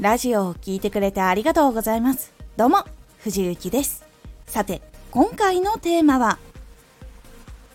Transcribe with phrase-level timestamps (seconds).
[0.00, 2.32] ラジオを聴いてくれてありがとうございます。
[2.56, 2.86] どうも、
[3.18, 4.02] 藤幸です。
[4.46, 4.80] さて、
[5.10, 6.38] 今回のテーマは、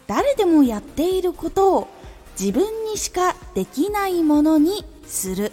[0.08, 1.88] 誰でもやっていることを
[2.40, 5.52] 自分にしかできないものにする。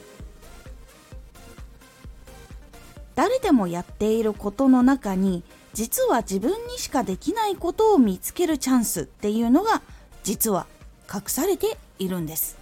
[3.16, 5.42] 誰でもやっていることの中に、
[5.74, 9.82] 実は自分にしかできないことを見つけるチャンスっていうのが、
[10.22, 10.66] 実は
[11.12, 12.56] 隠されているんです。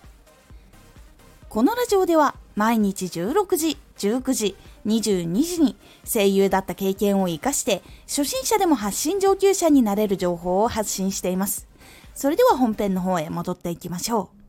[1.48, 5.76] このラジオでは毎日16時、19時、22時に
[6.10, 11.68] 声優だった経験を活かして初心者でも発信上級者になれる情報を発信しています。
[12.14, 14.40] それでは本編の方へ戻っていきましょう。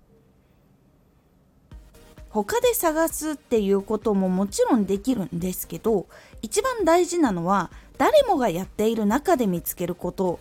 [2.29, 6.07] 他で探すっていうことももちろんできるんですけど
[6.41, 10.39] 一番大事なのは誰もがやっている中で見つけること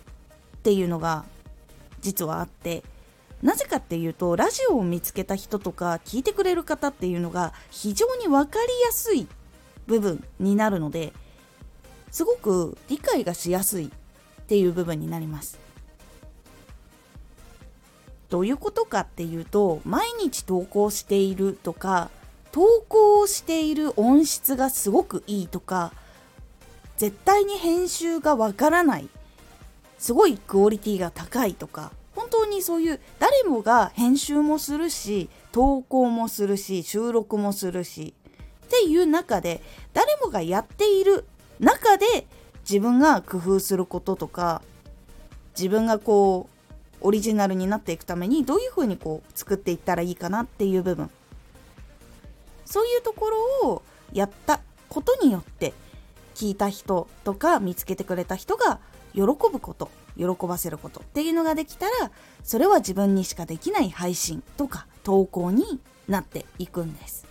[0.58, 1.24] っていうのが
[2.00, 2.84] 実はあって
[3.42, 9.26] なぜかっていうとラジオを見つけた人とか聞いてくれる方っていうのが非常に分かりやすい
[9.86, 11.12] 部分になるので
[12.10, 13.90] すごく理解がしやすいっ
[14.46, 15.58] ていう部分になります。
[18.30, 22.10] どういうことかっていうと毎日投稿しているとか
[22.52, 25.92] 投稿している音質がすごくいいとか
[26.96, 29.08] 絶対に編集がわからない
[29.98, 31.92] すごいクオリティが高いとか
[32.30, 38.14] 当にそういう誰もが編集もするし投稿もするし収録もするし
[38.66, 41.26] っていう中で誰もがやっている
[41.58, 42.26] 中で
[42.68, 44.62] 自分が工夫することとか
[45.58, 46.60] 自分がこう
[47.00, 51.10] オリジナルになっていくためにどういうふうにこう作っていったらいいかなっていう部分。
[52.64, 53.30] そういうとこ
[53.62, 55.72] ろをやったことによって
[56.36, 58.78] 聞いた人とか見つけてくれた人が
[59.14, 62.10] 喜ぶこと喜ばせることっていうのができたら
[62.42, 67.26] それは自分にしかできない配信とか投稿になっていくんです。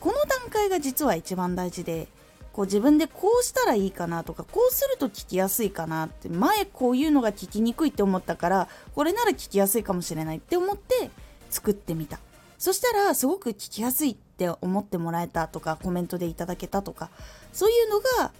[0.00, 2.06] この段階が実は一番大事で
[2.52, 11.10] こう自分でこうしたらいいかなとかこうすると聞きやすいかなって前こういうのが聞きにくいって思ったからこれなら聞きやすいかもしれないって思って
[11.50, 12.20] 作ってみた。
[12.58, 17.10] そしたらすごく聞きやすいって思ってもらえたとかコメントでいただけたとか
[17.52, 18.32] そういうのが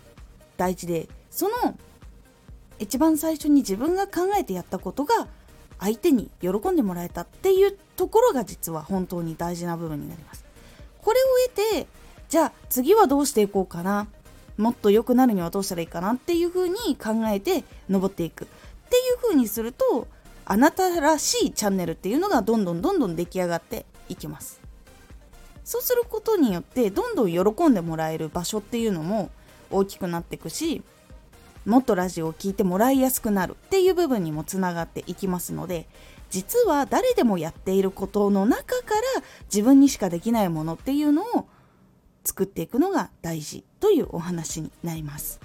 [0.57, 1.79] 大事でその
[2.79, 5.29] 一番最初に自分が考えてやったことが
[5.79, 10.45] 相手に喜んでもらえたっていうところが実は本当に大事な部分になります。
[11.03, 11.25] これを
[11.55, 11.87] 得て
[12.29, 14.09] じゃあ次はどうしていこうかな？
[14.57, 18.45] もっと良くなるにはどうしたらいいかなっていうふうに考えて登っていく。
[18.45, 18.47] っ
[18.89, 20.09] ていうふうにすると
[20.45, 24.61] あなたらしいチャンネルっていうのがどんどんどんどん出来上がっていきます。
[25.65, 29.31] そうすることによってどんどん喜んでもらえる場所っていうのも
[29.71, 30.83] 大きくなっていくし
[31.65, 35.89] もっとラジオを聴いてもらいやすくなるっていう部分にもつながっていきますので
[36.31, 41.49] 実は誰でもやっていることの中から自分にしかできないものっていうのを
[42.25, 45.41] 作っていくのが大事というお話になります。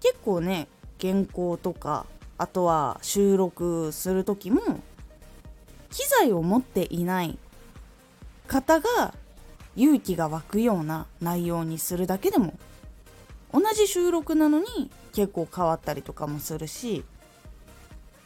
[0.00, 0.68] 結構ね
[1.00, 2.06] 原稿とか
[2.38, 4.60] あとは収録する時も
[5.90, 7.38] 機材を持っていない
[8.48, 9.14] 方が
[9.76, 12.54] 勇気が湧くような内容にするだけでも
[13.52, 17.04] 同じ収録なのに結構変わったりとかもするし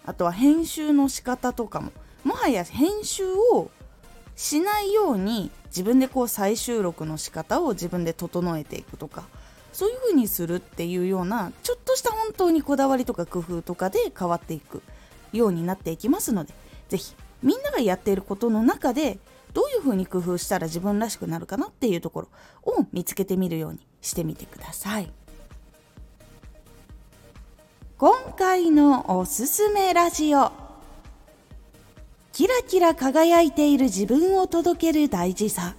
[0.04, 1.92] あとは編集の仕方とかも
[2.24, 3.70] もはや編集を
[4.36, 9.24] しないように自分でこう再収録の仕方を自分で整えていくとか
[9.72, 14.82] そういう風にするっていうようなちょっとした本当にこだわりとか工夫とかで変わっていく
[15.32, 16.54] ようになっていきますので
[16.88, 19.18] 是非みんながやっていることの中で
[19.56, 22.28] どういう風に工夫したら自分らしくなるかなっていうところ
[22.62, 25.10] を見つけてみるようにしてみてください。
[27.96, 30.52] 今回のおすすめラジオ。
[32.34, 35.74] キラキラ輝いている自分を届ける大事さ。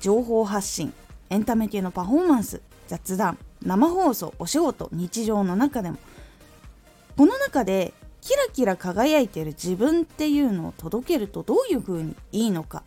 [0.00, 0.94] 情報発信
[1.30, 5.98] エンタメ系のパフォーマンス雑談生放送お仕事日常の中でも。
[7.16, 12.82] この中でキラキラ輝いてる自分っていうのを届けるとどういうふうにいいのか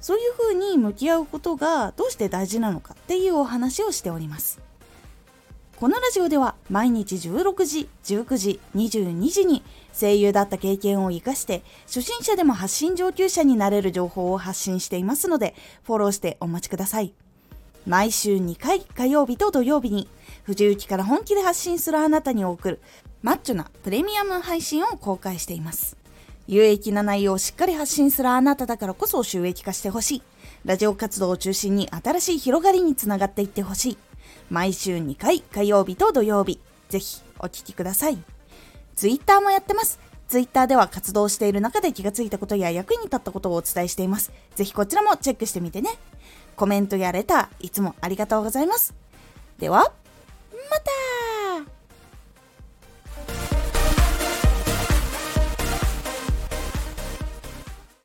[0.00, 4.60] そういうふうに向き合うことがどうして大事なのかっていうお話をしております
[5.76, 17.12] このラジオでは毎日16時、19時、22時に声優だった経験を活かして初心者でも発信上級者になれる情報を発信していますのでフォローしてお待ちください。
[17.86, 20.08] 毎週2回火曜日と土曜日に
[20.42, 22.80] 藤雪から本気で発信するあなたに送る
[23.26, 25.96] マッチョなプレミアム配信を公開しています。
[26.46, 30.22] 有益な内容をしっかり発信するあなただからこそ収益化してほしい。
[30.64, 33.98] ラジオ活動を中心に新しい広がりにつながっていってほしい。
[34.48, 38.18] 毎週2回火曜日と土曜日ぜひお聴きください
[38.94, 39.98] Twitter もやってます。
[40.28, 44.30] Twitter では活動している中で気がついたことや役に立ったことをお伝えしています。
[44.54, 45.90] ぜひこちらもチェックしてみてね。
[46.54, 48.94] コメントやレター、いつもありがとうございます。
[49.58, 49.92] では、